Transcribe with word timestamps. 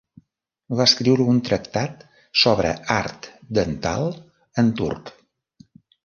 Va 0.77 0.85
escriure 0.91 1.25
un 1.33 1.41
tractat 1.49 1.99
sobre 2.43 2.71
art 2.93 3.27
dental 3.59 4.07
en 4.63 4.71
turc. 4.81 5.13